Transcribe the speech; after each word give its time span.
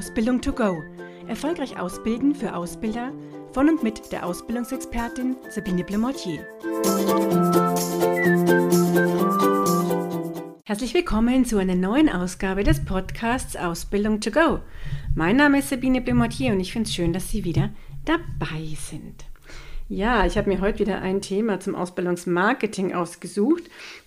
Ausbildung 0.00 0.40
to 0.40 0.50
go. 0.50 0.82
Erfolgreich 1.28 1.78
ausbilden 1.78 2.34
für 2.34 2.56
Ausbilder 2.56 3.12
von 3.52 3.68
und 3.68 3.82
mit 3.82 4.10
der 4.10 4.24
Ausbildungsexpertin 4.24 5.36
Sabine 5.50 5.84
Blemortier. 5.84 6.46
Herzlich 10.64 10.94
willkommen 10.94 11.44
zu 11.44 11.58
einer 11.58 11.74
neuen 11.74 12.08
Ausgabe 12.08 12.64
des 12.64 12.82
Podcasts 12.82 13.56
Ausbildung 13.56 14.22
to 14.22 14.30
go. 14.30 14.60
Mein 15.14 15.36
Name 15.36 15.58
ist 15.58 15.68
Sabine 15.68 16.00
Blemortier 16.00 16.54
und 16.54 16.60
ich 16.60 16.72
finde 16.72 16.88
es 16.88 16.94
schön, 16.94 17.12
dass 17.12 17.28
Sie 17.28 17.44
wieder 17.44 17.68
dabei 18.06 18.74
sind. 18.76 19.26
Ja, 19.92 20.24
ich 20.24 20.38
habe 20.38 20.48
mir 20.48 20.60
heute 20.60 20.78
wieder 20.78 21.02
ein 21.02 21.20
Thema 21.20 21.58
zum 21.58 21.74
Ausbildungsmarketing 21.74 22.94
ausgesucht, 22.94 23.64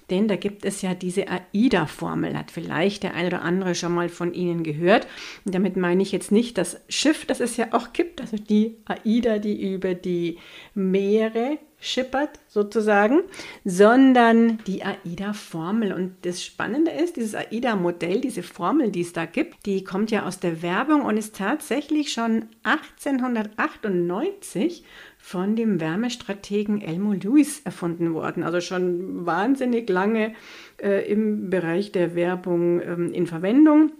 denn 0.10 0.30
da 0.30 0.38
gibt 0.38 0.64
es 0.64 0.82
ja 0.82 0.94
diese 0.94 1.26
AIDA-Formel, 1.28 2.38
hat 2.38 2.52
vielleicht 2.52 3.04
der 3.04 3.16
eine 3.16 3.28
oder 3.28 3.42
andere 3.42 3.76
schon 3.76 3.94
mal 3.94 4.08
von 4.08 4.34
Ihnen 4.34 4.64
gehört. 4.64 5.08
Und 5.44 5.54
damit 5.54 5.76
meine 5.76 6.02
ich 6.02 6.14
jetzt 6.14 6.32
nicht 6.32 6.58
das 6.58 6.80
Schiff, 6.88 7.26
das 7.26 7.42
es 7.42 7.58
ja 7.58 7.74
auch 7.74 7.92
gibt, 7.92 8.22
also 8.22 8.38
die 8.38 8.78
AIDA, 8.86 9.40
die 9.40 9.74
über 9.74 9.94
die 9.94 10.38
Meere 10.74 11.58
schippert 11.82 12.40
sozusagen, 12.48 13.20
sondern 13.66 14.60
die 14.66 14.86
AIDA-Formel. 14.86 15.92
Und 15.92 16.14
das 16.22 16.42
Spannende 16.42 16.92
ist, 16.92 17.18
dieses 17.18 17.36
AIDA-Modell, 17.36 18.22
diese 18.22 18.42
Formel, 18.42 18.90
die 18.90 19.02
es 19.02 19.12
da 19.12 19.26
gibt, 19.26 19.66
die 19.66 19.84
kommt 19.84 20.12
ja 20.12 20.26
aus 20.26 20.40
der 20.40 20.62
Werbung 20.62 21.02
und 21.02 21.18
ist 21.18 21.36
tatsächlich 21.36 22.14
schon 22.14 22.46
1898 22.64 24.86
von 25.26 25.56
dem 25.56 25.80
Wärmestrategen 25.80 26.82
Elmo 26.82 27.14
Lewis 27.14 27.62
erfunden 27.62 28.14
worden. 28.14 28.44
Also 28.44 28.60
schon 28.60 29.26
wahnsinnig 29.26 29.90
lange 29.90 30.34
äh, 30.82 31.10
im 31.10 31.50
Bereich 31.50 31.94
der 31.94 32.14
Werbung 32.14 32.82
ähm, 32.82 33.14
in 33.14 33.26
Verwendung. 33.26 33.94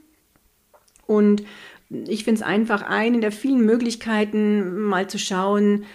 Und 1.08 1.44
ich 1.90 2.26
finde 2.26 2.42
es 2.42 2.46
einfach 2.46 2.82
eine 2.82 3.22
der 3.22 3.32
vielen 3.32 3.66
Möglichkeiten, 3.66 4.82
mal 4.82 5.08
zu 5.08 5.18
schauen, 5.18 5.86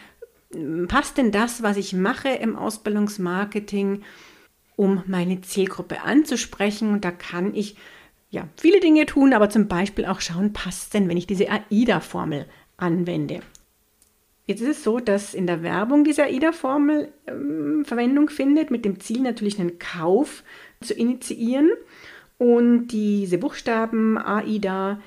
passt 0.89 1.19
denn 1.19 1.31
das, 1.31 1.63
was 1.63 1.77
ich 1.77 1.93
mache 1.93 2.31
im 2.31 2.57
Ausbildungsmarketing, 2.57 4.01
um 4.77 5.03
meine 5.07 5.43
Zielgruppe 5.43 6.01
anzusprechen? 6.01 6.91
Und 6.91 7.05
da 7.05 7.11
kann 7.11 7.55
ich 7.55 7.77
ja 8.31 8.49
viele 8.57 8.81
Dinge 8.81 9.05
tun, 9.05 9.35
aber 9.35 9.51
zum 9.51 9.69
Beispiel 9.69 10.07
auch 10.07 10.23
schauen, 10.23 10.55
passt 10.55 10.95
denn, 10.95 11.07
wenn 11.07 11.19
ich 11.19 11.27
diese 11.27 11.49
AIDA-Formel 11.51 12.47
anwende. 12.79 13.43
Jetzt 14.49 14.63
ist 14.63 14.79
es 14.79 14.83
so, 14.83 14.99
dass 14.99 15.35
in 15.35 15.47
der 15.47 15.63
Werbung 15.63 16.05
diese 16.05 16.23
AIDA-Formel 16.23 17.13
ähm, 17.27 17.85
Verwendung 17.85 18.31
findet, 18.31 18.71
mit 18.71 18.87
dem 18.87 18.99
Ziel 18.99 19.21
natürlich 19.21 19.61
einen 19.61 19.79
Kauf 19.79 20.43
zu 20.81 20.95
initiieren. 20.95 21.71
Und 22.39 22.89
diese 22.89 23.37
Buchstaben 23.37 24.17
AIDA, 24.17 25.03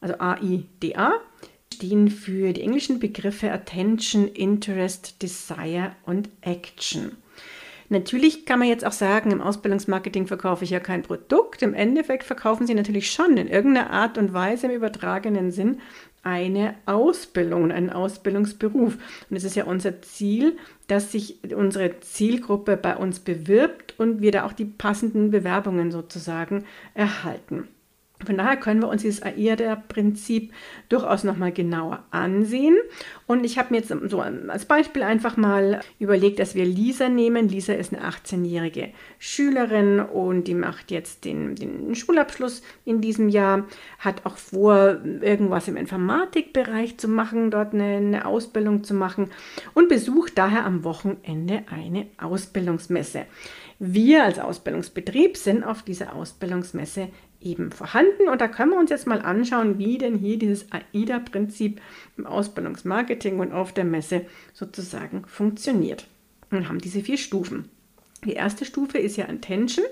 also 0.00 0.14
AIDA, 0.20 1.14
stehen 1.74 2.08
für 2.08 2.52
die 2.52 2.60
englischen 2.60 3.00
Begriffe 3.00 3.50
Attention, 3.50 4.28
Interest, 4.28 5.20
Desire 5.20 5.96
und 6.06 6.28
Action. 6.42 7.16
Natürlich 7.88 8.46
kann 8.46 8.60
man 8.60 8.68
jetzt 8.68 8.84
auch 8.84 8.92
sagen, 8.92 9.32
im 9.32 9.40
Ausbildungsmarketing 9.40 10.28
verkaufe 10.28 10.62
ich 10.62 10.70
ja 10.70 10.78
kein 10.78 11.02
Produkt. 11.02 11.62
Im 11.62 11.74
Endeffekt 11.74 12.22
verkaufen 12.22 12.66
sie 12.68 12.74
natürlich 12.74 13.10
schon 13.10 13.36
in 13.38 13.48
irgendeiner 13.48 13.90
Art 13.90 14.18
und 14.18 14.32
Weise 14.32 14.68
im 14.68 14.72
übertragenen 14.72 15.50
Sinn 15.50 15.80
eine 16.24 16.74
Ausbildung, 16.86 17.70
einen 17.70 17.90
Ausbildungsberuf. 17.90 18.96
Und 19.30 19.36
es 19.36 19.44
ist 19.44 19.54
ja 19.54 19.64
unser 19.64 20.02
Ziel, 20.02 20.56
dass 20.88 21.12
sich 21.12 21.38
unsere 21.54 22.00
Zielgruppe 22.00 22.76
bei 22.76 22.96
uns 22.96 23.20
bewirbt 23.20 23.94
und 23.98 24.20
wir 24.20 24.32
da 24.32 24.44
auch 24.44 24.52
die 24.52 24.64
passenden 24.64 25.30
Bewerbungen 25.30 25.90
sozusagen 25.90 26.64
erhalten. 26.94 27.68
Von 28.24 28.38
daher 28.38 28.56
können 28.56 28.80
wir 28.80 28.88
uns 28.88 29.02
dieses 29.02 29.22
AIDA-Prinzip 29.22 30.52
durchaus 30.88 31.24
nochmal 31.24 31.52
genauer 31.52 32.04
ansehen. 32.10 32.76
Und 33.26 33.44
ich 33.44 33.58
habe 33.58 33.72
mir 33.72 33.80
jetzt 33.80 33.92
so 34.10 34.20
als 34.20 34.64
Beispiel 34.66 35.02
einfach 35.02 35.36
mal 35.36 35.80
überlegt, 35.98 36.38
dass 36.38 36.54
wir 36.54 36.64
Lisa 36.64 37.08
nehmen. 37.08 37.48
Lisa 37.48 37.72
ist 37.72 37.94
eine 37.94 38.06
18-jährige 38.06 38.90
Schülerin 39.18 40.00
und 40.00 40.44
die 40.44 40.54
macht 40.54 40.90
jetzt 40.90 41.24
den, 41.24 41.54
den 41.54 41.94
Schulabschluss 41.94 42.62
in 42.84 43.00
diesem 43.00 43.28
Jahr, 43.28 43.66
hat 43.98 44.26
auch 44.26 44.36
vor, 44.36 44.98
irgendwas 45.20 45.68
im 45.68 45.76
Informatikbereich 45.76 46.98
zu 46.98 47.08
machen, 47.08 47.50
dort 47.50 47.74
eine, 47.74 47.96
eine 47.96 48.26
Ausbildung 48.26 48.84
zu 48.84 48.94
machen 48.94 49.30
und 49.74 49.88
besucht 49.88 50.36
daher 50.36 50.64
am 50.64 50.84
Wochenende 50.84 51.62
eine 51.70 52.06
Ausbildungsmesse. 52.18 53.26
Wir 53.78 54.24
als 54.24 54.38
Ausbildungsbetrieb 54.38 55.36
sind 55.36 55.64
auf 55.64 55.82
dieser 55.82 56.14
Ausbildungsmesse 56.14 57.08
eben 57.44 57.70
vorhanden. 57.70 58.28
Und 58.28 58.40
da 58.40 58.48
können 58.48 58.72
wir 58.72 58.78
uns 58.78 58.90
jetzt 58.90 59.06
mal 59.06 59.20
anschauen, 59.20 59.78
wie 59.78 59.98
denn 59.98 60.16
hier 60.16 60.38
dieses 60.38 60.66
AIDA-Prinzip 60.72 61.80
im 62.16 62.26
Ausbildungsmarketing 62.26 63.38
und 63.38 63.52
auf 63.52 63.72
der 63.72 63.84
Messe 63.84 64.26
sozusagen 64.52 65.24
funktioniert. 65.26 66.06
Und 66.50 66.68
haben 66.68 66.78
diese 66.78 67.00
vier 67.00 67.18
Stufen. 67.18 67.68
Die 68.24 68.32
erste 68.32 68.64
Stufe 68.64 68.98
ist 68.98 69.16
ja 69.16 69.28
Attention 69.28 69.84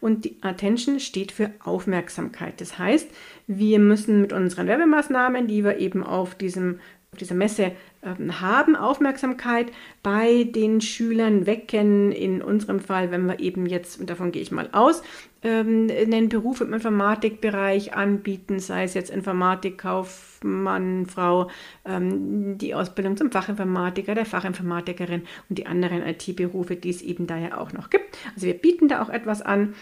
und 0.00 0.24
die 0.24 0.36
Attention 0.42 1.00
steht 1.00 1.32
für 1.32 1.50
Aufmerksamkeit. 1.64 2.60
Das 2.60 2.78
heißt, 2.78 3.08
wir 3.46 3.78
müssen 3.78 4.20
mit 4.20 4.32
unseren 4.32 4.66
Werbemaßnahmen, 4.66 5.46
die 5.46 5.64
wir 5.64 5.78
eben 5.78 6.02
auf 6.04 6.34
diesem 6.34 6.80
auf 7.12 7.18
dieser 7.18 7.34
Messe 7.34 7.72
ähm, 8.02 8.40
haben, 8.40 8.76
Aufmerksamkeit 8.76 9.72
bei 10.02 10.44
den 10.44 10.82
Schülern 10.82 11.46
wecken. 11.46 12.12
In 12.12 12.42
unserem 12.42 12.80
Fall, 12.80 13.10
wenn 13.10 13.26
wir 13.26 13.40
eben 13.40 13.64
jetzt, 13.64 13.98
und 13.98 14.10
davon 14.10 14.30
gehe 14.30 14.42
ich 14.42 14.52
mal 14.52 14.68
aus, 14.72 15.02
ähm, 15.42 15.88
einen 15.90 16.28
Beruf 16.28 16.60
im 16.60 16.74
Informatikbereich 16.74 17.94
anbieten, 17.94 18.60
sei 18.60 18.84
es 18.84 18.92
jetzt 18.92 19.10
Informatik, 19.10 19.78
Kaufmann, 19.78 21.06
Frau, 21.06 21.48
ähm, 21.86 22.58
die 22.58 22.74
Ausbildung 22.74 23.16
zum 23.16 23.32
Fachinformatiker, 23.32 24.14
der 24.14 24.26
Fachinformatikerin 24.26 25.22
und 25.48 25.58
die 25.58 25.66
anderen 25.66 26.02
IT-Berufe, 26.02 26.76
die 26.76 26.90
es 26.90 27.00
eben 27.00 27.26
da 27.26 27.38
ja 27.38 27.56
auch 27.56 27.72
noch 27.72 27.88
gibt. 27.88 28.18
Also 28.34 28.46
wir 28.46 28.54
bieten 28.54 28.88
da 28.88 29.02
auch 29.02 29.08
etwas 29.08 29.40
an. 29.40 29.74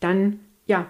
Dann, 0.00 0.40
ja, 0.66 0.86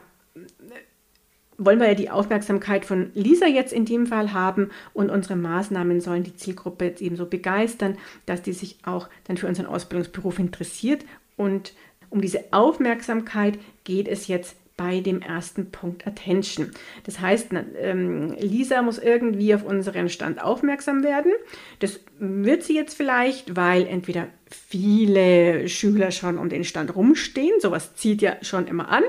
wollen 1.58 1.80
wir 1.80 1.88
ja 1.88 1.94
die 1.94 2.10
Aufmerksamkeit 2.10 2.84
von 2.84 3.10
Lisa 3.14 3.46
jetzt 3.46 3.72
in 3.72 3.84
dem 3.84 4.06
Fall 4.06 4.32
haben 4.32 4.70
und 4.92 5.10
unsere 5.10 5.36
Maßnahmen 5.36 6.00
sollen 6.00 6.22
die 6.22 6.36
Zielgruppe 6.36 6.86
jetzt 6.86 7.02
eben 7.02 7.16
so 7.16 7.26
begeistern, 7.26 7.96
dass 8.26 8.42
die 8.42 8.52
sich 8.52 8.78
auch 8.84 9.08
dann 9.24 9.36
für 9.36 9.46
unseren 9.46 9.66
Ausbildungsberuf 9.66 10.38
interessiert. 10.38 11.04
Und 11.36 11.72
um 12.10 12.20
diese 12.20 12.44
Aufmerksamkeit 12.52 13.58
geht 13.84 14.08
es 14.08 14.26
jetzt 14.26 14.56
bei 14.76 15.00
dem 15.00 15.22
ersten 15.22 15.70
Punkt 15.70 16.06
Attention. 16.06 16.70
Das 17.04 17.20
heißt, 17.20 17.48
ähm, 17.80 18.34
Lisa 18.38 18.82
muss 18.82 18.98
irgendwie 18.98 19.54
auf 19.54 19.64
unseren 19.64 20.10
Stand 20.10 20.42
aufmerksam 20.42 21.02
werden. 21.02 21.32
Das 21.78 22.00
wird 22.18 22.62
sie 22.62 22.74
jetzt 22.74 22.94
vielleicht, 22.94 23.56
weil 23.56 23.86
entweder 23.86 24.26
viele 24.50 25.68
Schüler 25.68 26.10
schon 26.10 26.36
um 26.36 26.50
den 26.50 26.64
Stand 26.64 26.94
rumstehen, 26.94 27.58
sowas 27.60 27.94
zieht 27.94 28.20
ja 28.20 28.36
schon 28.42 28.66
immer 28.66 28.90
an, 28.90 29.04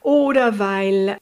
oder 0.00 0.60
weil 0.60 1.16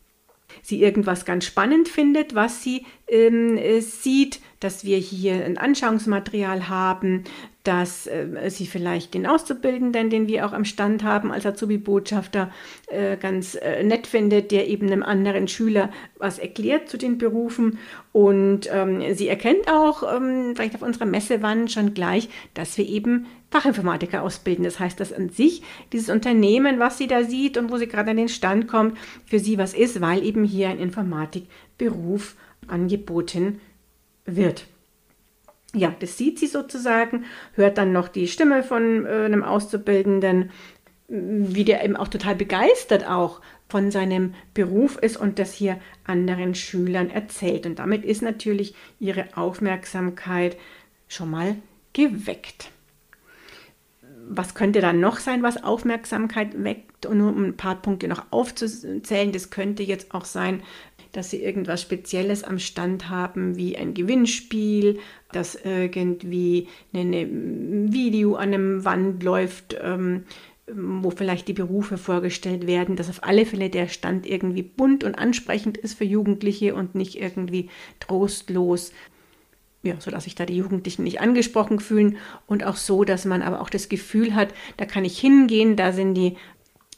sie 0.62 0.82
irgendwas 0.82 1.24
ganz 1.24 1.44
spannend 1.44 1.88
findet, 1.88 2.34
was 2.34 2.62
sie 2.62 2.86
ähm, 3.12 3.58
äh, 3.58 3.80
sieht, 3.80 4.40
dass 4.58 4.84
wir 4.84 4.96
hier 4.96 5.44
ein 5.44 5.58
Anschauungsmaterial 5.58 6.68
haben, 6.68 7.24
dass 7.62 8.06
äh, 8.06 8.48
sie 8.48 8.66
vielleicht 8.66 9.14
den 9.14 9.26
Auszubildenden, 9.26 10.10
den 10.10 10.26
wir 10.26 10.46
auch 10.46 10.52
am 10.52 10.64
Stand 10.64 11.04
haben, 11.04 11.30
als 11.30 11.46
Azubi-Botschafter 11.46 12.50
äh, 12.88 13.16
ganz 13.16 13.54
äh, 13.54 13.84
nett 13.84 14.06
findet, 14.06 14.50
der 14.50 14.68
eben 14.68 14.86
einem 14.86 15.02
anderen 15.02 15.46
Schüler 15.46 15.90
was 16.16 16.38
erklärt 16.38 16.88
zu 16.88 16.96
den 16.96 17.18
Berufen. 17.18 17.78
Und 18.12 18.68
ähm, 18.72 19.14
sie 19.14 19.28
erkennt 19.28 19.68
auch 19.68 20.02
ähm, 20.16 20.54
vielleicht 20.56 20.74
auf 20.74 20.82
unserer 20.82 21.06
Messewand 21.06 21.70
schon 21.70 21.94
gleich, 21.94 22.28
dass 22.54 22.76
wir 22.78 22.88
eben 22.88 23.26
Fachinformatiker 23.50 24.22
ausbilden. 24.22 24.64
Das 24.64 24.80
heißt, 24.80 24.98
dass 24.98 25.12
an 25.12 25.28
sich 25.28 25.62
dieses 25.92 26.08
Unternehmen, 26.08 26.78
was 26.78 26.98
sie 26.98 27.06
da 27.06 27.22
sieht 27.22 27.58
und 27.58 27.70
wo 27.70 27.76
sie 27.76 27.86
gerade 27.86 28.10
an 28.10 28.16
den 28.16 28.28
Stand 28.28 28.66
kommt, 28.66 28.96
für 29.26 29.38
sie 29.38 29.58
was 29.58 29.74
ist, 29.74 30.00
weil 30.00 30.24
eben 30.24 30.44
hier 30.44 30.70
ein 30.70 30.78
Informatikberuf 30.78 32.36
angeboten 32.66 33.60
wird. 34.24 34.66
Ja, 35.74 35.94
das 35.98 36.18
sieht 36.18 36.38
sie 36.38 36.46
sozusagen, 36.46 37.24
hört 37.54 37.78
dann 37.78 37.92
noch 37.92 38.08
die 38.08 38.28
Stimme 38.28 38.62
von 38.62 39.06
äh, 39.06 39.24
einem 39.24 39.42
Auszubildenden, 39.42 40.50
wie 41.08 41.64
der 41.64 41.84
eben 41.84 41.96
auch 41.96 42.08
total 42.08 42.34
begeistert 42.34 43.06
auch 43.08 43.40
von 43.68 43.90
seinem 43.90 44.34
Beruf 44.54 44.98
ist 44.98 45.16
und 45.16 45.38
das 45.38 45.52
hier 45.52 45.78
anderen 46.04 46.54
Schülern 46.54 47.10
erzählt. 47.10 47.64
Und 47.64 47.78
damit 47.78 48.04
ist 48.04 48.22
natürlich 48.22 48.74
ihre 49.00 49.36
Aufmerksamkeit 49.36 50.56
schon 51.08 51.30
mal 51.30 51.56
geweckt 51.94 52.70
was 54.28 54.54
könnte 54.54 54.80
dann 54.80 55.00
noch 55.00 55.18
sein, 55.18 55.42
was 55.42 55.62
Aufmerksamkeit 55.62 56.62
weckt? 56.64 57.06
Und 57.06 57.18
nur 57.18 57.30
um 57.30 57.44
ein 57.44 57.56
paar 57.56 57.76
Punkte 57.76 58.08
noch 58.08 58.26
aufzuzählen, 58.30 59.32
das 59.32 59.50
könnte 59.50 59.82
jetzt 59.82 60.14
auch 60.14 60.24
sein, 60.24 60.62
dass 61.12 61.30
sie 61.30 61.42
irgendwas 61.42 61.82
Spezielles 61.82 62.42
am 62.42 62.58
Stand 62.58 63.08
haben, 63.10 63.56
wie 63.56 63.76
ein 63.76 63.94
Gewinnspiel, 63.94 64.98
dass 65.30 65.54
irgendwie 65.54 66.68
ein 66.92 67.92
Video 67.92 68.34
an 68.34 68.54
einem 68.54 68.84
Wand 68.84 69.22
läuft, 69.22 69.76
ähm, 69.80 70.24
wo 70.74 71.10
vielleicht 71.10 71.48
die 71.48 71.52
Berufe 71.52 71.98
vorgestellt 71.98 72.66
werden, 72.66 72.96
dass 72.96 73.10
auf 73.10 73.24
alle 73.24 73.44
Fälle 73.44 73.68
der 73.68 73.88
Stand 73.88 74.26
irgendwie 74.26 74.62
bunt 74.62 75.04
und 75.04 75.16
ansprechend 75.16 75.76
ist 75.76 75.94
für 75.94 76.04
Jugendliche 76.04 76.74
und 76.74 76.94
nicht 76.94 77.20
irgendwie 77.20 77.68
trostlos. 78.00 78.92
Ja, 79.84 79.96
sodass 79.98 80.24
sich 80.24 80.36
da 80.36 80.46
die 80.46 80.56
Jugendlichen 80.56 81.02
nicht 81.02 81.20
angesprochen 81.20 81.80
fühlen 81.80 82.16
und 82.46 82.62
auch 82.62 82.76
so, 82.76 83.02
dass 83.02 83.24
man 83.24 83.42
aber 83.42 83.60
auch 83.60 83.68
das 83.68 83.88
Gefühl 83.88 84.36
hat, 84.36 84.54
da 84.76 84.84
kann 84.86 85.04
ich 85.04 85.18
hingehen, 85.18 85.74
da 85.74 85.90
sind 85.90 86.14
die 86.14 86.36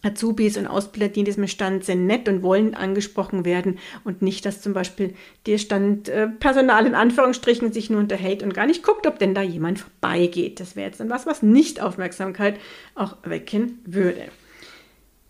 Azubis 0.04 0.56
und 0.56 0.66
Ausbilder, 0.66 1.08
die 1.08 1.20
in 1.20 1.24
diesem 1.24 1.46
Stand 1.48 1.84
sind, 1.84 2.06
nett 2.06 2.28
und 2.28 2.42
wollen 2.42 2.74
angesprochen 2.74 3.44
werden 3.44 3.78
und 4.04 4.22
nicht, 4.22 4.44
dass 4.46 4.60
zum 4.60 4.72
Beispiel 4.72 5.14
der 5.46 5.58
Stand 5.58 6.08
äh, 6.08 6.28
in 6.28 6.94
Anführungsstrichen 6.94 7.72
sich 7.72 7.90
nur 7.90 8.00
unterhält 8.00 8.42
und 8.42 8.54
gar 8.54 8.66
nicht 8.66 8.82
guckt, 8.82 9.06
ob 9.06 9.18
denn 9.18 9.34
da 9.34 9.42
jemand 9.42 9.80
vorbeigeht. 9.80 10.60
Das 10.60 10.76
wäre 10.76 10.88
jetzt 10.88 11.00
dann 11.00 11.10
was, 11.10 11.26
was 11.26 11.42
nicht 11.42 11.80
Aufmerksamkeit 11.80 12.58
auch 12.94 13.16
wecken 13.24 13.80
würde. 13.84 14.28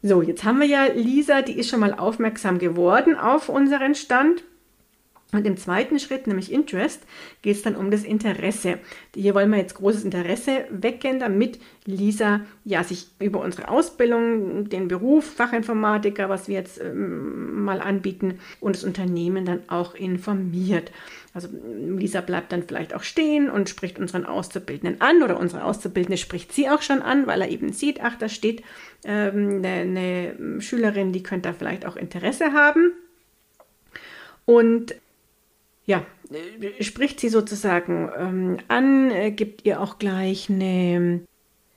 So, 0.02 0.20
jetzt 0.20 0.44
haben 0.44 0.60
wir 0.60 0.66
ja 0.66 0.84
Lisa, 0.94 1.40
die 1.40 1.58
ist 1.58 1.70
schon 1.70 1.80
mal 1.80 1.94
aufmerksam 1.94 2.58
geworden 2.58 3.16
auf 3.16 3.48
unseren 3.48 3.94
Stand. 3.94 4.42
Und 5.34 5.48
im 5.48 5.56
zweiten 5.56 5.98
Schritt, 5.98 6.28
nämlich 6.28 6.52
Interest, 6.52 7.02
geht 7.42 7.56
es 7.56 7.62
dann 7.62 7.74
um 7.74 7.90
das 7.90 8.04
Interesse. 8.04 8.78
Hier 9.16 9.34
wollen 9.34 9.50
wir 9.50 9.58
jetzt 9.58 9.74
großes 9.74 10.04
Interesse 10.04 10.64
wecken, 10.70 11.18
damit 11.18 11.58
Lisa 11.86 12.42
ja 12.64 12.84
sich 12.84 13.08
über 13.18 13.40
unsere 13.40 13.66
Ausbildung, 13.66 14.68
den 14.68 14.86
Beruf 14.86 15.24
Fachinformatiker, 15.24 16.28
was 16.28 16.46
wir 16.46 16.54
jetzt 16.54 16.80
ähm, 16.80 17.64
mal 17.64 17.80
anbieten, 17.80 18.38
und 18.60 18.76
das 18.76 18.84
Unternehmen 18.84 19.44
dann 19.44 19.62
auch 19.66 19.96
informiert. 19.96 20.92
Also 21.34 21.48
Lisa 21.50 22.20
bleibt 22.20 22.52
dann 22.52 22.62
vielleicht 22.62 22.94
auch 22.94 23.02
stehen 23.02 23.50
und 23.50 23.68
spricht 23.68 23.98
unseren 23.98 24.26
Auszubildenden 24.26 25.00
an 25.00 25.20
oder 25.20 25.40
unsere 25.40 25.64
Auszubildende 25.64 26.16
spricht 26.16 26.52
sie 26.52 26.68
auch 26.68 26.80
schon 26.80 27.02
an, 27.02 27.26
weil 27.26 27.42
er 27.42 27.48
eben 27.48 27.72
sieht, 27.72 28.00
ach, 28.00 28.16
da 28.16 28.28
steht 28.28 28.62
ähm, 29.04 29.64
eine, 29.64 30.30
eine 30.30 30.60
Schülerin, 30.60 31.10
die 31.10 31.24
könnte 31.24 31.48
da 31.48 31.54
vielleicht 31.54 31.86
auch 31.86 31.96
Interesse 31.96 32.52
haben. 32.52 32.92
Und 34.46 34.94
ja, 35.86 36.04
spricht 36.80 37.20
sie 37.20 37.28
sozusagen 37.28 38.10
ähm, 38.16 38.58
an, 38.68 39.10
äh, 39.10 39.30
gibt 39.30 39.66
ihr 39.66 39.80
auch 39.80 39.98
gleich 39.98 40.48
eine, 40.48 41.20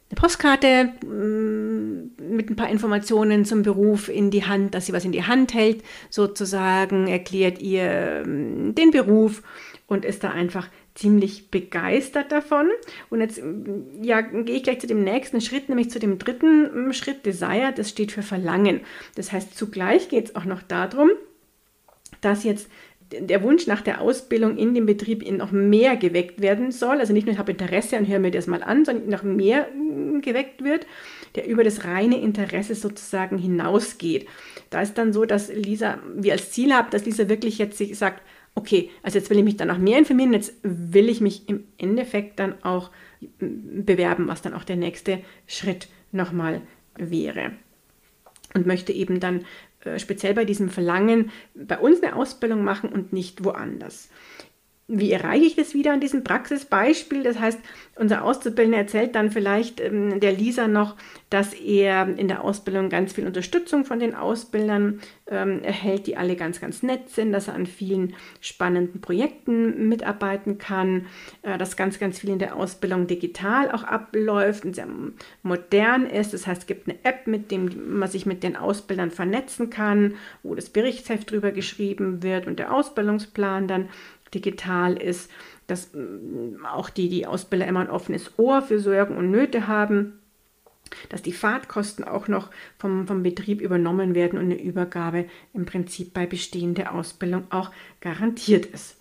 eine 0.10 0.16
Postkarte 0.16 0.94
ähm, 1.04 2.12
mit 2.30 2.50
ein 2.50 2.56
paar 2.56 2.70
Informationen 2.70 3.44
zum 3.44 3.64
Beruf 3.64 4.08
in 4.08 4.32
die 4.32 4.46
Hand, 4.46 4.74
dass 4.74 4.86
sie 4.86 4.94
was 4.94 5.04
in 5.04 5.12
die 5.12 5.24
Hand 5.24 5.54
hält, 5.54 5.84
sozusagen, 6.10 7.08
erklärt 7.08 7.62
ihr 7.62 8.24
ähm, 8.26 8.74
den 8.76 8.92
Beruf 8.92 9.44
und 9.88 10.06
ist 10.06 10.24
da 10.24 10.32
einfach 10.32 10.70
ziemlich 10.96 11.52
begeistert 11.52 12.32
davon. 12.32 12.70
Und 13.10 13.22
jetzt 13.22 13.42
ja, 14.02 14.22
gehe 14.22 14.56
ich 14.56 14.64
gleich 14.64 14.80
zu 14.80 14.88
dem 14.88 15.04
nächsten 15.04 15.42
Schritt, 15.42 15.70
nämlich 15.70 15.92
zu 15.92 16.00
dem 16.00 16.18
dritten 16.18 16.94
Schritt, 16.94 17.26
Desire, 17.26 17.74
das 17.76 17.90
steht 17.90 18.12
für 18.12 18.24
Verlangen. 18.24 18.82
Das 19.16 19.32
heißt, 19.32 19.56
zugleich 19.56 20.10
geht 20.10 20.30
es 20.30 20.36
auch 20.36 20.46
noch 20.46 20.62
darum, 20.62 21.10
dass 22.22 22.44
jetzt 22.44 22.70
der 23.12 23.42
Wunsch 23.44 23.68
nach 23.68 23.82
der 23.82 24.02
Ausbildung 24.02 24.58
in 24.58 24.74
dem 24.74 24.86
Betrieb 24.86 25.30
noch 25.32 25.52
mehr 25.52 25.96
geweckt 25.96 26.42
werden 26.42 26.72
soll. 26.72 27.00
Also 27.00 27.14
nicht 27.14 27.26
nur 27.26 27.34
ich 27.34 27.40
habe 27.40 27.52
Interesse 27.52 27.98
und 27.98 28.08
höre 28.08 28.20
mir 28.20 28.32
das 28.32 28.48
mal 28.48 28.64
an, 28.64 28.86
sondern 28.86 29.10
noch 29.10 29.24
mehr 29.24 29.68
mm, 29.74 30.22
geweckt 30.22 30.64
wird, 30.64 30.86
der 31.36 31.48
über 31.48 31.64
das 31.64 31.86
reine 31.86 32.20
Interesse 32.20 32.76
sozusagen 32.76 33.38
hinausgeht. 33.38 34.28
Da 34.70 34.82
ist 34.82 34.98
dann 34.98 35.14
so, 35.14 35.26
dass 35.26 35.54
Lisa, 35.54 36.00
wir 36.16 36.34
als 36.34 36.52
Ziel 36.52 36.74
haben, 36.74 36.90
dass 36.92 37.06
Lisa 37.06 37.30
wirklich 37.30 37.58
jetzt 37.58 37.78
sich 37.78 37.98
sagt, 37.98 38.22
okay, 38.56 38.90
also 39.04 39.18
jetzt 39.20 39.30
will 39.30 39.38
ich 39.38 39.46
mich 39.46 39.58
dann 39.58 39.70
noch 39.70 39.78
mehr 39.78 40.00
informieren, 40.00 40.34
jetzt 40.34 40.54
will 40.64 41.10
ich 41.10 41.22
mich 41.22 41.48
im 41.48 41.64
Endeffekt 41.78 42.40
dann 42.40 42.62
auch 42.64 42.92
mm, 43.40 43.86
bewerben, 43.86 44.28
was 44.28 44.42
dann 44.42 44.54
auch 44.54 44.64
der 44.64 44.76
nächste 44.76 45.20
Schritt 45.46 45.88
nochmal 46.12 46.62
wäre. 46.98 47.52
Und 48.54 48.66
möchte 48.66 48.92
eben 48.92 49.20
dann 49.20 49.46
speziell 49.98 50.34
bei 50.34 50.46
diesem 50.46 50.70
Verlangen 50.70 51.32
bei 51.54 51.78
uns 51.78 52.02
eine 52.02 52.16
Ausbildung 52.16 52.64
machen 52.64 52.90
und 52.90 53.14
nicht 53.14 53.44
woanders. 53.44 54.10
Wie 54.90 55.12
erreiche 55.12 55.46
ich 55.46 55.56
das 55.58 55.74
wieder 55.74 55.92
an 55.92 56.00
diesem 56.00 56.24
Praxisbeispiel? 56.24 57.22
Das 57.22 57.38
heißt, 57.38 57.60
unser 57.96 58.24
Auszubildender 58.24 58.78
erzählt 58.78 59.16
dann 59.16 59.32
vielleicht 59.32 59.82
ähm, 59.82 60.22
der 60.22 60.32
Lisa 60.32 60.70
noch, 60.70 60.96
dass 61.30 61.54
er 61.54 62.08
in 62.18 62.30
der 62.30 62.42
Ausbildung 62.42 62.88
ganz 62.88 63.12
viel 63.12 63.28
Unterstützung 63.28 63.84
von 63.84 64.00
den 64.00 64.16
Ausbildern 64.16 65.02
ähm, 65.30 65.62
erhält, 65.62 66.08
die 66.08 66.16
alle 66.16 66.38
ganz, 66.38 66.62
ganz 66.62 66.84
nett 66.84 67.10
sind, 67.10 67.34
dass 67.34 67.50
er 67.50 67.56
an 67.56 67.66
vielen 67.66 68.16
spannenden 68.40 69.02
Projekten 69.02 69.90
mitarbeiten 69.90 70.58
kann, 70.58 71.08
äh, 71.42 71.58
dass 71.58 71.76
ganz, 71.76 72.00
ganz 72.00 72.20
viel 72.20 72.30
in 72.30 72.40
der 72.40 72.56
Ausbildung 72.56 73.08
digital 73.08 73.70
auch 73.72 73.84
abläuft 73.84 74.64
und 74.64 74.76
sehr 74.76 74.88
modern 75.44 76.06
ist. 76.06 76.34
Das 76.34 76.48
heißt, 76.48 76.62
es 76.62 76.68
gibt 76.68 76.88
eine 76.88 76.98
App, 77.04 77.28
mit 77.28 77.52
dem 77.52 77.98
man 78.00 78.10
sich 78.10 78.26
mit 78.26 78.42
den 78.42 78.56
Ausbildern 78.56 79.12
vernetzen 79.12 79.70
kann, 79.70 80.14
wo 80.44 80.56
das 80.56 80.70
Berichtsheft 80.70 81.30
drüber 81.30 81.52
geschrieben 81.52 82.24
wird 82.24 82.48
und 82.48 82.58
der 82.58 82.74
Ausbildungsplan 82.74 83.68
dann 83.68 83.90
digital 84.34 84.96
ist, 84.98 85.30
dass 85.68 85.94
mm, 85.94 86.66
auch 86.66 86.90
die, 86.90 87.10
die 87.10 87.26
Ausbilder 87.26 87.68
immer 87.68 87.82
ein 87.82 87.90
offenes 87.90 88.38
Ohr 88.38 88.62
für 88.62 88.80
Sorgen 88.80 89.16
und 89.18 89.32
Nöte 89.32 89.68
haben, 89.68 90.20
dass 91.10 91.22
die 91.22 91.34
Fahrtkosten 91.34 92.06
auch 92.06 92.28
noch 92.28 92.50
vom, 92.78 93.08
vom 93.08 93.24
Betrieb 93.24 93.62
übernommen 93.62 94.16
werden 94.16 94.40
und 94.40 94.46
eine 94.46 94.62
Übergabe 94.62 95.26
im 95.54 95.66
Prinzip 95.66 96.14
bei 96.14 96.26
bestehender 96.26 96.94
Ausbildung 96.94 97.46
auch 97.50 97.72
garantiert 98.02 98.66
ist. 98.66 98.98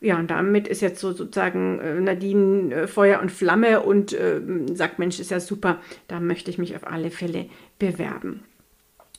Ja, 0.00 0.18
und 0.18 0.32
damit 0.32 0.66
ist 0.66 0.80
jetzt 0.80 1.00
so 1.00 1.12
sozusagen 1.12 1.78
äh, 1.78 2.00
Nadine 2.00 2.74
äh, 2.74 2.86
Feuer 2.88 3.20
und 3.20 3.30
Flamme 3.30 3.82
und 3.82 4.12
äh, 4.12 4.40
sagt, 4.74 4.98
Mensch, 4.98 5.20
ist 5.20 5.30
ja 5.30 5.38
super, 5.38 5.80
da 6.08 6.18
möchte 6.18 6.50
ich 6.50 6.58
mich 6.58 6.74
auf 6.74 6.86
alle 6.86 7.10
Fälle 7.10 7.46
bewerben. 7.78 8.42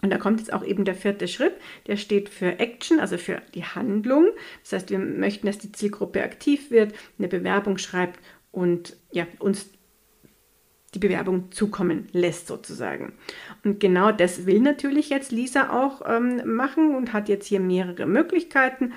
Und 0.04 0.10
da 0.10 0.18
kommt 0.18 0.42
jetzt 0.42 0.52
auch 0.52 0.66
eben 0.66 0.84
der 0.84 0.96
vierte 0.96 1.30
Schritt, 1.30 1.54
der 1.88 1.96
steht 1.96 2.28
für 2.28 2.60
Action, 2.60 3.00
also 3.00 3.18
für 3.18 3.42
die 3.56 3.64
Handlung. 3.64 4.28
Das 4.62 4.74
heißt, 4.74 4.90
wir 4.90 5.00
möchten, 5.00 5.48
dass 5.48 5.60
die 5.60 5.72
Zielgruppe 5.72 6.22
aktiv 6.22 6.72
wird, 6.72 6.94
eine 7.18 7.30
Bewerbung 7.30 7.78
schreibt 7.78 8.20
und 8.52 8.98
ja, 9.14 9.26
uns 9.40 9.70
die 10.94 11.00
Bewerbung 11.00 11.54
zukommen 11.54 12.10
lässt 12.12 12.48
sozusagen. 12.48 13.14
Und 13.64 13.80
genau 13.80 14.12
das 14.12 14.46
will 14.46 14.60
natürlich 14.60 15.10
jetzt 15.10 15.32
Lisa 15.32 15.70
auch 15.70 16.02
ähm, 16.06 16.42
machen 16.54 16.96
und 16.96 17.14
hat 17.14 17.30
jetzt 17.30 17.48
hier 17.48 17.62
mehrere 17.62 18.06
Möglichkeiten. 18.06 18.92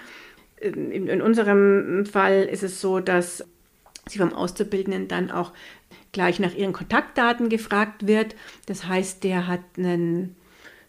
In, 0.60 0.90
in 0.90 1.22
unserem 1.22 2.04
Fall 2.04 2.42
ist 2.42 2.64
es 2.64 2.80
so, 2.80 2.98
dass 2.98 3.44
sie 4.08 4.18
vom 4.18 4.32
Auszubildenden 4.32 5.06
dann 5.06 5.30
auch 5.30 5.52
gleich 6.10 6.40
nach 6.40 6.54
ihren 6.54 6.72
Kontaktdaten 6.72 7.48
gefragt 7.48 8.08
wird. 8.08 8.34
Das 8.66 8.88
heißt, 8.88 9.22
der 9.22 9.46
hat 9.46 9.60
einen 9.78 10.34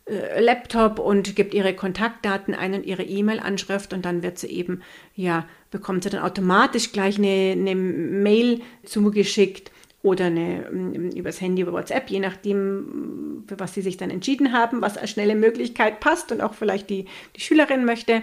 äh, 0.07 0.41
Laptop 0.41 0.99
und 0.99 1.35
gibt 1.35 1.53
ihre 1.53 1.73
Kontaktdaten 1.73 2.53
ein 2.53 2.73
und 2.73 2.85
ihre 2.85 3.03
E-Mail-Anschrift 3.03 3.93
und 3.93 4.05
dann 4.05 4.23
wird 4.23 4.37
sie 4.37 4.47
eben, 4.47 4.81
ja, 5.15 5.47
bekommt 5.71 6.03
sie 6.03 6.09
dann 6.09 6.21
automatisch 6.21 6.91
gleich 6.91 7.17
eine, 7.17 7.51
eine 7.51 7.75
Mail 7.75 8.61
zugeschickt 8.83 9.71
oder 10.03 10.25
eine, 10.25 10.69
mm, 10.71 11.11
übers 11.11 11.41
Handy, 11.41 11.61
über 11.61 11.73
WhatsApp, 11.73 12.09
je 12.09 12.19
nachdem, 12.19 13.43
für 13.47 13.59
was 13.59 13.73
sie 13.73 13.81
sich 13.81 13.97
dann 13.97 14.09
entschieden 14.09 14.53
haben, 14.53 14.81
was 14.81 14.97
als 14.97 15.11
schnelle 15.11 15.35
Möglichkeit 15.35 15.99
passt 15.99 16.31
und 16.31 16.41
auch 16.41 16.53
vielleicht 16.53 16.89
die, 16.89 17.05
die 17.35 17.41
Schülerin 17.41 17.83
möchte 17.83 18.21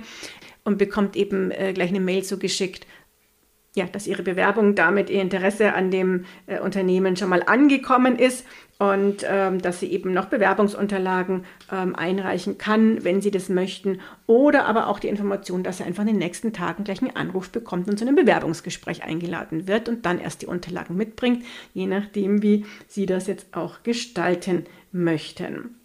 und 0.65 0.79
bekommt 0.79 1.17
eben 1.17 1.51
äh, 1.51 1.73
gleich 1.75 1.91
eine 1.91 2.01
Mail 2.01 2.25
zugeschickt, 2.25 2.87
ja, 3.75 3.87
dass 3.87 4.07
ihre 4.07 4.23
Bewerbung 4.23 4.75
damit 4.75 5.11
ihr 5.11 5.21
Interesse 5.21 5.75
an 5.75 5.91
dem 5.91 6.25
äh, 6.47 6.61
Unternehmen 6.61 7.17
schon 7.17 7.29
mal 7.29 7.43
angekommen 7.45 8.17
ist 8.17 8.47
und 8.79 9.25
ähm, 9.29 9.61
dass 9.61 9.81
sie 9.81 9.91
eben 9.91 10.13
noch 10.13 10.27
Bewerbungsunterlagen 10.27 11.45
ähm, 11.73 11.95
einreichen 11.95 12.57
kann, 12.57 13.03
wenn 13.05 13.21
sie 13.21 13.31
das 13.31 13.49
möchten. 13.49 14.01
Oder 14.27 14.67
aber 14.67 14.87
auch 14.89 14.99
die 14.99 15.09
Information, 15.09 15.63
dass 15.63 15.79
sie 15.79 15.85
einfach 15.85 16.03
in 16.03 16.09
den 16.09 16.19
nächsten 16.19 16.53
Tagen 16.53 16.85
gleich 16.85 17.03
einen 17.03 17.17
Anruf 17.17 17.51
bekommt 17.51 17.89
und 17.89 17.99
zu 17.99 18.07
einem 18.07 18.17
Bewerbungsgespräch 18.17 19.03
eingeladen 19.03 19.67
wird 19.67 19.89
und 19.89 20.07
dann 20.07 20.21
erst 20.21 20.43
die 20.43 20.47
Unterlagen 20.47 20.97
mitbringt, 20.97 21.45
je 21.73 21.87
nachdem, 21.87 22.43
wie 22.43 22.65
sie 22.87 23.07
das 23.07 23.27
jetzt 23.27 23.57
auch 23.57 23.83
gestalten 23.83 24.65
möchten. 24.93 25.77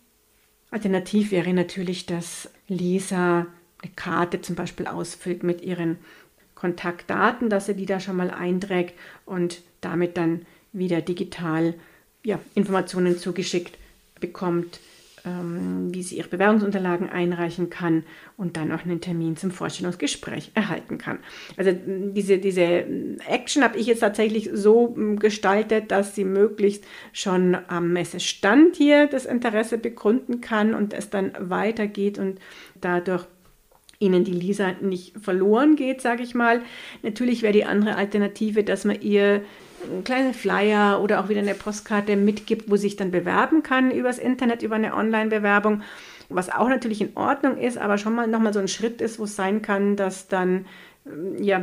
Alternativ 0.71 1.31
wäre 1.31 1.53
natürlich, 1.53 2.05
dass 2.05 2.49
Lisa 2.67 3.47
eine 3.81 3.91
Karte 3.95 4.41
zum 4.41 4.55
Beispiel 4.55 4.85
ausfüllt 4.87 5.41
mit 5.41 5.61
ihren 5.61 5.97
Kontaktdaten, 6.59 7.49
dass 7.49 7.67
sie 7.67 7.73
die 7.73 7.85
da 7.85 7.99
schon 7.99 8.17
mal 8.17 8.31
einträgt 8.31 8.93
und 9.25 9.61
damit 9.81 10.17
dann 10.17 10.45
wieder 10.73 11.01
digital 11.01 11.73
ja, 12.23 12.39
Informationen 12.53 13.17
zugeschickt 13.17 13.77
bekommt, 14.19 14.81
ähm, 15.25 15.93
wie 15.93 16.03
sie 16.03 16.17
ihre 16.17 16.27
Bewerbungsunterlagen 16.27 17.09
einreichen 17.09 17.69
kann 17.69 18.03
und 18.37 18.57
dann 18.57 18.71
auch 18.71 18.83
einen 18.83 19.01
Termin 19.01 19.37
zum 19.37 19.51
Vorstellungsgespräch 19.51 20.51
erhalten 20.53 20.97
kann. 20.97 21.19
Also 21.55 21.71
diese, 21.73 22.37
diese 22.37 22.85
Action 23.27 23.63
habe 23.63 23.77
ich 23.77 23.87
jetzt 23.87 23.99
tatsächlich 23.99 24.49
so 24.53 24.95
gestaltet, 25.17 25.91
dass 25.91 26.15
sie 26.15 26.25
möglichst 26.25 26.83
schon 27.13 27.57
am 27.67 27.93
Messestand 27.93 28.75
hier 28.75 29.07
das 29.07 29.25
Interesse 29.25 29.77
begründen 29.77 30.41
kann 30.41 30.73
und 30.73 30.93
es 30.93 31.09
dann 31.09 31.31
weitergeht 31.39 32.17
und 32.17 32.39
dadurch 32.81 33.25
ihnen 33.99 34.23
die 34.23 34.31
Lisa 34.31 34.71
nicht 34.81 35.17
verloren 35.19 35.75
geht, 35.75 36.01
sage 36.01 36.23
ich 36.23 36.33
mal. 36.33 36.61
Natürlich 37.03 37.41
wäre 37.41 37.53
die 37.53 37.65
andere 37.65 37.95
Alternative, 37.95 38.63
dass 38.63 38.85
man 38.85 39.01
ihr 39.01 39.41
einen 39.83 40.03
kleinen 40.03 40.33
Flyer 40.33 41.01
oder 41.01 41.19
auch 41.19 41.29
wieder 41.29 41.41
eine 41.41 41.53
Postkarte 41.53 42.15
mitgibt, 42.15 42.69
wo 42.69 42.77
sich 42.77 42.95
dann 42.95 43.11
bewerben 43.11 43.61
kann 43.61 43.91
übers 43.91 44.17
Internet, 44.17 44.63
über 44.63 44.75
eine 44.75 44.95
Online-Bewerbung. 44.95 45.81
Was 46.29 46.49
auch 46.49 46.69
natürlich 46.69 47.01
in 47.01 47.15
Ordnung 47.17 47.57
ist, 47.57 47.77
aber 47.77 47.97
schon 47.97 48.13
mal 48.13 48.27
nochmal 48.27 48.53
so 48.53 48.59
ein 48.59 48.67
Schritt 48.67 49.01
ist, 49.01 49.19
wo 49.19 49.23
es 49.23 49.35
sein 49.35 49.61
kann, 49.61 49.95
dass 49.95 50.27
dann 50.27 50.65
ähm, 51.07 51.41
ja, 51.41 51.61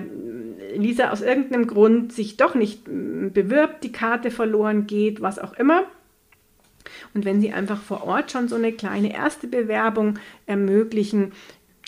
Lisa 0.74 1.10
aus 1.10 1.22
irgendeinem 1.22 1.66
Grund 1.66 2.12
sich 2.12 2.36
doch 2.36 2.54
nicht 2.54 2.88
ähm, 2.88 3.32
bewirbt, 3.32 3.84
die 3.84 3.92
Karte 3.92 4.30
verloren 4.30 4.86
geht, 4.86 5.20
was 5.20 5.38
auch 5.38 5.52
immer. 5.54 5.84
Und 7.14 7.24
wenn 7.24 7.40
Sie 7.40 7.52
einfach 7.52 7.80
vor 7.80 8.04
Ort 8.04 8.30
schon 8.30 8.48
so 8.48 8.56
eine 8.56 8.72
kleine 8.72 9.12
erste 9.14 9.46
Bewerbung 9.46 10.18
ermöglichen, 10.46 11.32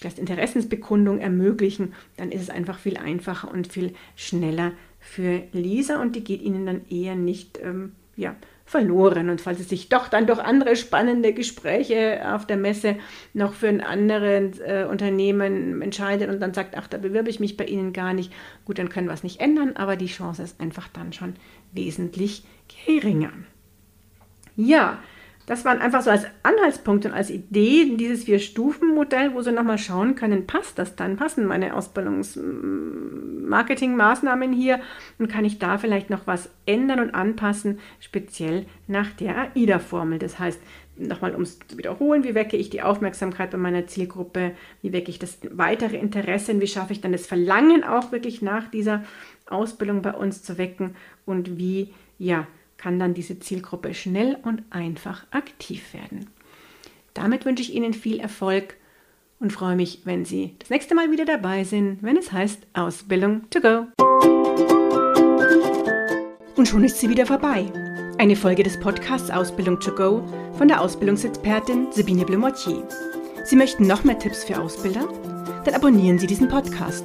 das 0.00 0.18
Interessensbekundung 0.18 1.18
ermöglichen, 1.18 1.94
dann 2.16 2.30
ist 2.30 2.42
es 2.42 2.50
einfach 2.50 2.78
viel 2.78 2.96
einfacher 2.96 3.50
und 3.50 3.72
viel 3.72 3.94
schneller 4.16 4.72
für 5.00 5.42
Lisa 5.52 6.00
und 6.00 6.16
die 6.16 6.24
geht 6.24 6.42
Ihnen 6.42 6.66
dann 6.66 6.82
eher 6.88 7.16
nicht 7.16 7.58
ähm, 7.62 7.92
ja, 8.16 8.36
verloren. 8.64 9.30
Und 9.30 9.40
falls 9.40 9.60
es 9.60 9.68
sich 9.68 9.88
doch 9.88 10.08
dann 10.08 10.26
durch 10.26 10.40
andere 10.40 10.76
spannende 10.76 11.32
Gespräche 11.32 12.20
auf 12.34 12.46
der 12.46 12.56
Messe 12.56 12.96
noch 13.32 13.54
für 13.54 13.68
ein 13.68 13.80
anderes 13.80 14.60
äh, 14.60 14.86
Unternehmen 14.88 15.80
entscheidet 15.82 16.28
und 16.28 16.40
dann 16.40 16.52
sagt, 16.52 16.76
ach, 16.76 16.86
da 16.86 16.98
bewirbe 16.98 17.30
ich 17.30 17.40
mich 17.40 17.56
bei 17.56 17.64
Ihnen 17.64 17.92
gar 17.92 18.12
nicht, 18.12 18.32
gut, 18.64 18.78
dann 18.78 18.88
können 18.88 19.08
wir 19.08 19.14
es 19.14 19.22
nicht 19.22 19.40
ändern, 19.40 19.76
aber 19.76 19.96
die 19.96 20.06
Chance 20.06 20.42
ist 20.42 20.60
einfach 20.60 20.88
dann 20.88 21.12
schon 21.12 21.34
wesentlich 21.72 22.44
geringer. 22.86 23.32
Ja, 24.56 24.98
das 25.48 25.64
waren 25.64 25.78
einfach 25.78 26.02
so 26.02 26.10
als 26.10 26.26
Anhaltspunkt 26.42 27.06
und 27.06 27.12
als 27.12 27.30
Idee 27.30 27.96
dieses 27.96 28.24
Vier-Stufen-Modell, 28.24 29.32
wo 29.32 29.40
Sie 29.40 29.50
nochmal 29.50 29.78
schauen 29.78 30.14
können, 30.14 30.46
passt 30.46 30.78
das 30.78 30.94
dann, 30.94 31.16
passen 31.16 31.46
meine 31.46 31.74
Ausbildungs-Marketing-Maßnahmen 31.74 34.52
hier? 34.52 34.80
Und 35.18 35.28
kann 35.28 35.46
ich 35.46 35.58
da 35.58 35.78
vielleicht 35.78 36.10
noch 36.10 36.26
was 36.26 36.50
ändern 36.66 37.00
und 37.00 37.14
anpassen, 37.14 37.78
speziell 37.98 38.66
nach 38.88 39.08
der 39.12 39.52
AIDA-Formel. 39.54 40.18
Das 40.18 40.38
heißt, 40.38 40.60
nochmal 40.98 41.34
um 41.34 41.40
es 41.40 41.58
zu 41.60 41.78
wiederholen, 41.78 42.24
wie 42.24 42.34
wecke 42.34 42.58
ich 42.58 42.68
die 42.68 42.82
Aufmerksamkeit 42.82 43.50
bei 43.50 43.56
meiner 43.56 43.86
Zielgruppe, 43.86 44.52
wie 44.82 44.92
wecke 44.92 45.08
ich 45.08 45.18
das 45.18 45.38
weitere 45.50 45.96
Interesse, 45.96 46.60
wie 46.60 46.66
schaffe 46.66 46.92
ich 46.92 47.00
dann 47.00 47.12
das 47.12 47.26
Verlangen 47.26 47.84
auch 47.84 48.12
wirklich 48.12 48.42
nach 48.42 48.70
dieser 48.70 49.02
Ausbildung 49.48 50.02
bei 50.02 50.12
uns 50.12 50.42
zu 50.42 50.58
wecken? 50.58 50.94
Und 51.24 51.56
wie, 51.56 51.94
ja, 52.18 52.46
kann 52.78 52.98
dann 52.98 53.12
diese 53.12 53.38
Zielgruppe 53.38 53.92
schnell 53.92 54.38
und 54.42 54.62
einfach 54.70 55.26
aktiv 55.30 55.92
werden. 55.92 56.30
Damit 57.12 57.44
wünsche 57.44 57.62
ich 57.62 57.74
Ihnen 57.74 57.92
viel 57.92 58.20
Erfolg 58.20 58.76
und 59.40 59.52
freue 59.52 59.76
mich, 59.76 60.02
wenn 60.04 60.24
Sie 60.24 60.54
das 60.58 60.70
nächste 60.70 60.94
Mal 60.94 61.10
wieder 61.10 61.24
dabei 61.24 61.64
sind, 61.64 61.98
wenn 62.02 62.16
es 62.16 62.32
heißt 62.32 62.66
Ausbildung 62.72 63.42
to 63.50 63.60
go. 63.60 63.86
Und 66.56 66.66
schon 66.66 66.82
ist 66.82 66.98
sie 66.98 67.08
wieder 67.08 67.24
vorbei. 67.24 67.70
Eine 68.18 68.34
Folge 68.34 68.64
des 68.64 68.80
Podcasts 68.80 69.30
Ausbildung 69.30 69.78
to 69.78 69.94
go 69.94 70.24
von 70.54 70.66
der 70.66 70.80
Ausbildungsexpertin 70.80 71.92
Sabine 71.92 72.24
Blumottier. 72.24 72.82
Sie 73.44 73.54
möchten 73.54 73.86
noch 73.86 74.02
mehr 74.02 74.18
Tipps 74.18 74.42
für 74.42 74.60
Ausbilder? 74.60 75.06
Dann 75.64 75.74
abonnieren 75.74 76.18
Sie 76.18 76.26
diesen 76.26 76.48
Podcast. 76.48 77.04